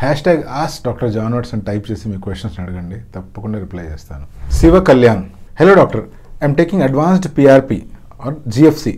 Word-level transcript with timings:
Hash 0.00 0.20
tag 0.26 0.42
ask 0.60 0.74
doctor 0.84 1.10
John 1.14 1.34
అని 1.36 1.62
type 1.68 1.84
చేసి 1.90 2.04
మీ 2.10 2.16
క్వశ్చన్స్ 2.24 2.56
అడగండి. 2.62 2.96
తప్పకుండా 3.14 3.56
రిప్లై 3.62 3.84
చేస్తాను. 3.92 4.24
Shiva 4.58 4.80
Kalyan 4.88 5.22
hello 5.60 5.72
doctor 5.78 6.04
I'm 6.42 6.54
taking 6.60 6.84
advanced 6.88 7.26
PRP 7.38 7.78
or 8.26 8.36
GFC 8.56 8.92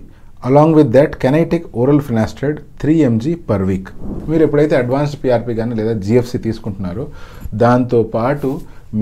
along 0.49 0.75
with 0.79 0.91
that 0.97 1.15
can 1.23 1.37
I 1.41 1.45
take 1.53 1.67
oral 1.83 2.03
finasteride 2.09 2.59
three 2.83 2.95
MG 3.09 3.33
per 3.49 3.65
week 3.71 3.89
మీరు 4.31 4.43
ఎప్పుడైతే 4.47 4.77
advanced 4.83 5.19
PRP 5.23 5.55
కానీ 5.61 5.75
లేదా 5.81 5.95
జిఎఫ్సి 6.09 6.41
తీసుకుంటున్నారో 6.49 7.07
దాంతో 7.65 8.01
పాటు 8.17 8.51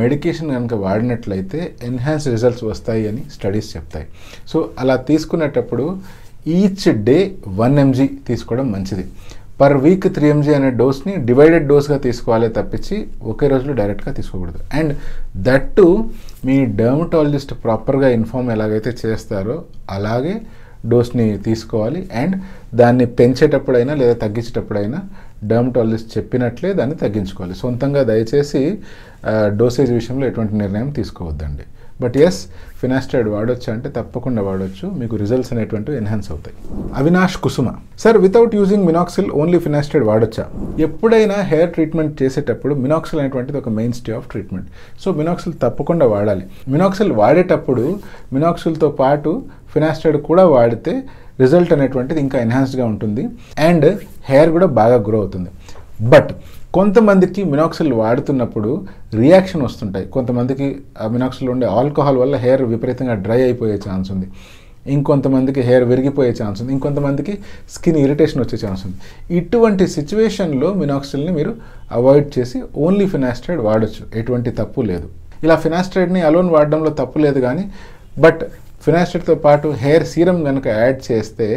మెడికేషన్ 0.03 0.51
కనుక 0.57 0.75
వాడినట్లయితే 0.87 1.61
ఎన్హాన్స్ 1.89 2.29
రిజల్ట్స్ 2.35 2.65
వస్తాయి 2.71 3.05
అని 3.11 3.23
స్టడీస్ 3.37 3.71
చెప్తాయి. 3.77 4.07
సో 4.53 4.61
అలా 4.85 4.97
తీసుకునేటప్పుడు 5.11 5.87
ఈచ్ 6.59 6.87
డే 7.11 7.19
వన్ 7.63 7.77
ఎంజీ 7.85 8.09
తీసుకోవడం 8.31 8.69
మంచిది. 8.77 9.07
పర్ 9.61 9.77
వీక్ 9.77 10.07
త్రీ 10.15 10.29
ఎంజీ 10.29 10.55
అనే 10.55 10.71
డోస్ని 10.71 11.17
డివైడెడ్ 11.17 11.69
డోస్గా 11.69 11.99
తీసుకోవాలి 11.99 12.49
తప్పించి 12.49 12.97
ఒకే 13.23 13.49
రోజులో 13.49 13.73
డైరెక్ట్గా 13.75 14.15
తీసుకోకూడదు. 14.15 14.59
అండ్ 14.73 14.93
దట్టు 15.37 16.11
మీ 16.45 16.65
డర్మటాలజిస్ట్ 16.65 17.55
ప్రాపర్గా 17.65 18.09
ఇన్ఫామ్ 18.09 18.51
ఎలాగైతే 18.51 18.93
చేస్తారో 19.07 19.63
అలాగే 19.91 20.35
డోస్ని 20.87 21.39
తీసుకోవాలి. 21.39 22.09
అండ్ 22.15 22.37
దాన్ని 22.77 23.07
పెంచేటప్పుడైనా 23.07 23.95
లేదా 23.95 24.13
తగ్గించేటప్పుడైనా 24.13 24.99
డర్మటాలజిస్ట్ 25.51 26.11
చెప్పినట్లే 26.19 26.71
దాన్ని 26.73 26.97
తగ్గించుకోవాలి. 27.05 27.57
సొంతంగా 27.63 28.03
దయచేసి 28.13 28.63
డోసేజ్ 29.61 29.93
విషయంలో 29.99 30.27
ఎటువంటి 30.31 30.55
నిర్ణయం 30.63 30.91
తీసుకోవద్దండి. 31.01 31.67
బట్ 32.03 32.17
ఎస్ 32.25 32.41
ఫినాస్టైడ్ 32.81 33.29
వాడొచ్చు 33.35 33.69
అంటే 33.73 33.89
తప్పకుండా 33.97 34.41
వాడొచ్చు. 34.49 34.87
మీకు 34.99 35.15
రిజల్ట్స్ 35.23 35.51
అనేటువంటివి 35.55 35.97
ఎన్హాన్స్ 36.01 36.29
అవుతాయి. 36.33 36.57
Avinash 37.01 37.37
Kusuma. 37.45 37.69
Sir 38.03 38.19
without 38.25 38.55
using 38.59 38.85
minoxidil 38.91 39.31
only 39.41 39.59
finasteride 39.65 40.05
వాడొచ్చా? 40.11 40.45
ఎప్పుడైనా 40.87 41.39
హెయిర్ 41.53 41.73
ట్రీట్మెంట్ 41.77 42.15
చేసేటప్పుడు 42.23 42.75
మినాక్సిల్ 42.85 43.21
అనేటువంటిది 43.23 43.59
ఒక 43.63 43.69
mainstay 43.99 44.13
of 44.19 44.29
treatment 44.33 44.69
so 45.05 45.11
minoxidil 45.21 45.55
తప్పకుండా 45.65 46.07
వాడాలి. 46.15 46.45
మినాక్సిల్ 46.75 47.13
వాడేటప్పుడు 47.23 47.87
మినాక్సిల్తో 48.37 48.91
పాటు 49.03 49.33
ఫినాస్టైడ్ 49.75 50.19
కూడా 50.29 50.47
వాడితే 50.57 50.95
రిజల్ట్ 51.43 51.73
అనేటువంటిది 51.77 52.21
ఇంకా 52.27 52.39
ఎన్హాన్స్డ్గా 52.47 52.87
ఉంటుంది. 52.93 53.25
అండ్ 53.69 53.87
హెయిర్ 54.31 54.51
కూడా 54.57 54.69
బాగా 54.81 54.99
గ్రో 55.09 55.19
అవుతుంది. 55.25 55.51
బట్ 56.13 56.31
కొంతమందికి 56.77 57.43
మినాక్సిల్ 57.53 57.93
వాడుతున్నప్పుడు 58.03 58.71
రియాక్షన్ 59.21 59.63
వస్తుంటాయి. 59.67 60.07
కొంతమందికి 60.17 60.67
ఆ 61.03 61.07
మినాక్సిల్ 61.15 61.49
ఉండే 61.55 61.67
ఆల్కహాల్ 61.81 62.19
వల్ల 62.23 62.37
హెయిర్ 62.45 62.63
విపరీతంగా 62.73 63.15
డ్రై 63.27 63.41
అయిపోయే 63.49 63.77
ఛాన్స్ 63.87 64.11
ఉంది. 64.15 64.29
ఇంకొంతమందికి 64.97 65.61
హెయిర్ 65.69 65.85
విరిగిపోయే 65.91 66.33
ఛాన్స్ 66.41 66.59
ఉంది. 66.63 66.73
ఇంకొంతమందికి 66.77 67.33
స్కిన్ 67.75 67.99
ఇరిటేషన్ 68.05 68.41
వచ్చే 68.45 68.59
ఛాన్స్ 68.65 68.83
ఉంది. 68.87 68.97
ఇటువంటి 69.39 69.87
సిచ్యువేషన్లో 69.97 70.69
మినాక్సిల్ని 70.83 71.33
మీరు 71.39 71.53
అవాయిడ్ 71.99 72.29
చేసి 72.37 72.59
ఓన్లీ 72.85 73.07
ఫినాస్ట్రైడ్ 73.15 73.61
వాడచ్చు. 73.69 74.03
ఎటువంటి 74.21 74.51
తప్పు 74.61 74.81
లేదు. 74.91 75.09
ఇలా 75.47 75.57
ఫినాస్ట్రైడ్ని 75.65 76.23
అలోన్ 76.29 76.51
వాడడంలో 76.57 76.91
తప్పు 77.01 77.19
లేదు 77.27 77.41
కానీ 77.47 77.65
బట్ 78.25 78.43
ఫినాస్ట్రైడ్తో 78.89 79.37
పాటు 79.47 79.69
హెయిర్ 79.85 80.07
సీరం 80.15 80.41
కనుక 80.49 80.67
యాడ్ 80.81 81.01
చేస్తే 81.11 81.49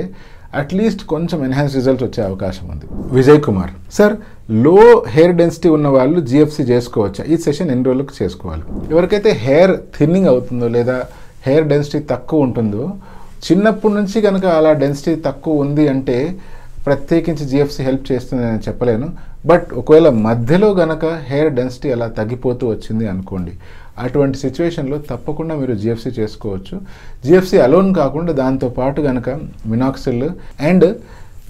అట్లీస్ట్ 0.60 1.04
కొంచెం 1.12 1.40
ఎన్హాన్స్ 1.48 1.76
రిజల్ట్స్ 1.78 2.06
వచ్చే 2.06 2.22
అవకాశం 2.30 2.66
ఉంది. 2.74 2.86
విజయ్ 3.18 3.40
కుమార్. 3.46 3.70
సార్లో 3.98 4.74
హెయిర్ 5.14 5.36
డెన్సిటీ 5.42 5.70
ఉన్న 5.76 5.88
వాళ్ళు 5.98 6.20
జిఎఫ్సి 6.32 6.64
చేసుకోవచ్చా? 6.72 7.24
ఈ 7.34 7.36
సెషన్ 7.46 7.70
ఎన్ని 7.76 7.86
రోజులకు 7.90 8.14
చేసుకోవాలి? 8.22 8.64
ఎవరికైతే 8.94 9.32
హెయిర్ 9.46 9.74
థిన్నింగ్ 9.98 10.30
అవుతుందో 10.32 10.68
లేదా 10.76 10.98
హెయిర్ 11.48 11.68
డెన్సిటీ 11.74 12.02
తక్కువ 12.14 12.48
ఉంటుందో 12.48 12.84
చిన్నప్పటి 13.46 13.94
నుంచి 14.00 14.18
కనుక 14.28 14.46
అలా 14.58 14.72
డెన్సిటీ 14.84 15.14
తక్కువ 15.28 15.64
ఉంది 15.66 15.86
అంటే 15.94 16.18
ప్రత్యేకించి 16.86 17.46
జిఎఫ్సి 17.52 17.82
హెల్ప్ 17.88 18.06
చేస్తుంది 18.12 18.42
నేను 18.46 18.62
చెప్పలేను. 18.68 19.08
బట్ 19.50 19.68
ఒకవేళ 19.82 20.08
మధ్యలో 20.28 20.70
గనక 20.82 21.06
హెయిర్ 21.30 21.52
డెన్సిటీ 21.60 21.92
అలా 21.96 22.08
తగ్గిపోతూ 22.20 22.64
వచ్చింది 22.74 23.06
అనుకోండి 23.14 23.54
అటువంటి 24.06 24.38
సిచ్యువేషన్లో 24.44 24.98
తప్పకుండా 25.10 25.54
మీరు 25.62 25.74
జిఎఫ్సి 25.82 26.12
చేసుకోవచ్చు. 26.20 26.76
జిఎఫ్సి 27.26 27.58
అలోన్ 27.66 27.90
కాకుండా 28.02 28.34
దాంతోపాటు 28.44 29.00
కనుక 29.10 29.30
మినాక్సిల్ 29.74 30.28
అండ్ 30.70 30.88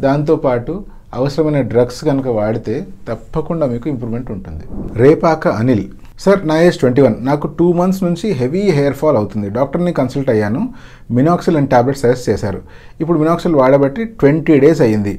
దాంతోపాటు 0.08 0.74
అవసరమైన 1.20 1.62
డ్రగ్స్ 1.72 2.02
కనుక 2.10 2.28
వాడితే 2.40 2.76
తప్పకుండా 3.10 3.66
మీకు 3.74 3.88
ఇంప్రూవ్మెంట్ 3.94 4.30
ఉంటుంది. 4.36 4.66
రేపాక 5.04 5.48
అనిల్ 5.62 5.88
సార్ 6.24 6.42
నా 6.50 6.56
ఏజ్ 6.64 6.78
ట్వంటీ 6.82 7.02
వన్. 7.04 7.16
నాకు 7.28 7.46
టూ 7.60 7.68
మంత్స్ 7.78 8.02
నుంచి 8.08 8.28
హెవీ 8.40 8.64
హెయిర్ 8.78 8.98
ఫాల్ 9.02 9.18
అవుతుంది. 9.20 9.48
డాక్టర్ని 9.58 9.92
కన్సల్ట్ 10.00 10.30
అయ్యాను. 10.34 10.62
మినాక్సిల్ 11.18 11.58
అండ్ 11.60 11.70
టాబ్లెట్స్ 11.74 12.04
సజెస్ట్ 12.04 12.28
చేశారు. 12.32 12.60
ఇప్పుడు 13.04 13.18
మినాక్సిల్ 13.22 13.56
వాడబట్టి 13.62 14.04
ట్వంటీ 14.20 14.56
డేస్ 14.64 14.82
అయ్యింది. 14.88 15.14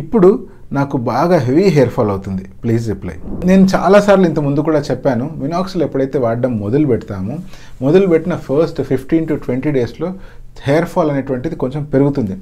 ఇప్పుడు 0.00 0.30
నాకు 0.78 0.96
బాగా 1.10 1.36
హెవీ 1.46 1.66
హెయిర్ 1.76 1.92
ఫాల్ 1.94 2.10
అవుతుంది. 2.14 2.44
Please 2.62 2.84
reply. 2.92 3.14
నేను 3.48 3.64
చాలాసార్లు 3.74 4.26
ఇంత 4.30 4.40
ముందు 4.46 4.64
కూడా 4.68 4.80
చెప్పాను 4.88 5.24
మినాక్సిల్ 5.42 5.84
ఎప్పుడైతే 5.86 6.18
వాడడం 6.24 6.52
మొదలు 6.64 6.86
పెడతామో 6.92 7.36
మొదలు 7.84 8.08
పెట్టిన 8.12 8.34
ఫస్ట్ 8.48 8.80
ఫిఫ్టీన్ 8.90 9.26
టు 9.30 9.36
ట్వంటీ 9.46 9.70
డేస్లో 9.78 10.10
హెయిర్ 10.68 10.88
ఫాల్ 10.92 11.10
అనేటువంటిది 11.14 11.56
కొంచెం 11.62 11.82
పెరుగుతుంది. 11.94 12.34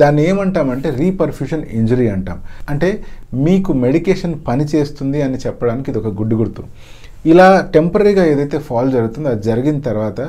దాన్ని 0.00 0.22
ఏమంటామంటే 0.30 0.88
రీపర్ఫ్యూషన్ 1.02 1.64
ఇంజరీ 1.80 2.08
అంటాం. 2.16 2.38
అంటే 2.72 2.90
మీకు 3.46 3.72
మెడికేషన్ 3.84 4.36
పని 4.50 4.66
చేస్తుంది 4.74 5.20
అని 5.28 5.40
చెప్పడానికి 5.46 5.90
ఇది 5.92 6.00
ఒక 6.02 6.12
గుడ్డు 6.20 6.36
గుర్తు. 6.42 6.64
ఇలా 7.32 7.46
టెంపరీగా 7.74 8.24
ఏదైతే 8.32 8.58
ఫాల్ 8.68 8.90
జరుగుతుందో 8.96 9.28
అది 9.34 9.42
జరిగిన 9.50 9.78
తర్వాత 9.88 10.20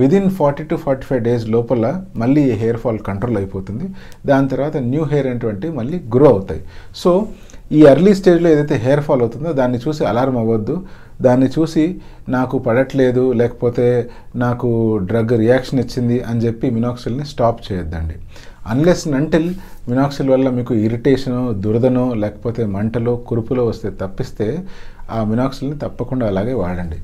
within 0.00 0.30
forty 0.38 0.64
to 0.70 0.74
forty 0.82 1.04
five 1.08 1.22
days 1.28 1.44
లోపల 1.54 1.86
మళ్ళీ 2.22 2.42
ఈ 2.50 2.54
హెయిర్ 2.62 2.78
ఫాల్ 2.82 2.98
కంట్రోల్ 3.08 3.38
అయిపోతుంది. 3.40 3.86
దాని 4.28 4.46
తర్వాత 4.52 4.76
న్యూ 4.92 5.04
హెయిర్ 5.12 5.28
అనేటువంటివి 5.30 5.72
మళ్ళీ 5.78 5.96
గ్రో 6.14 6.28
అవుతాయి. 6.34 6.62
సో 7.02 7.10
ఈ 7.76 7.80
ఎర్లీ 7.92 8.12
స్టేజ్లో 8.18 8.48
ఏదైతే 8.54 8.76
హెయిర్ 8.84 9.02
ఫాల్ 9.06 9.22
అవుతుందో 9.24 9.50
దాన్ని 9.60 9.78
చూసి 9.84 10.02
అలారం 10.10 10.36
అవ్వద్దు. 10.42 10.76
దాన్ని 11.20 11.48
చూసి 11.58 12.00
నాకు 12.28 12.58
పడట్లేదు 12.58 13.32
లేకపోతే 13.32 14.10
నాకు 14.36 14.98
డ్రగ్ 14.98 15.32
రియాక్షన్ 15.38 15.80
ఇచ్చింది 15.80 16.20
అని 16.20 16.40
చెప్పి 16.40 16.70
మినాక్సిల్ని 16.70 17.24
స్టాప్ 17.24 17.72
చేయొద్దండి. 17.72 18.14
అన్లెస్ 18.66 19.08
నంటిల్ 19.08 19.54
మినాక్సిల్ 19.88 20.30
వల్ల 20.30 20.50
మీకు 20.50 20.74
ఇరిటేషనో 20.74 21.52
దురదనో 21.52 22.14
లేకపోతే 22.14 22.66
మంటలో 22.66 23.16
కురుపులో 23.16 23.66
వస్తే 23.66 23.90
తప్పిస్తే 23.90 24.58
ఆ 25.10 25.24
మినాక్సిల్ని 25.24 25.78
తప్పకుండా 25.78 26.26
అలాగే 26.26 26.52
వాడండి. 26.52 26.98